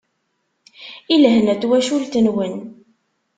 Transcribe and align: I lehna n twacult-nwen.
I 1.13 1.15
lehna 1.21 1.53
n 1.55 1.59
twacult-nwen. 1.61 2.53